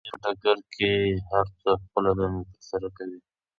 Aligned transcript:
د 0.03 0.03
جګړې 0.07 0.11
په 0.13 0.17
ډګر 0.23 0.57
کې 0.73 0.91
هرڅوک 1.29 1.79
خپله 1.87 2.11
دنده 2.17 2.43
ترسره 2.53 2.87
کوي. 2.97 3.19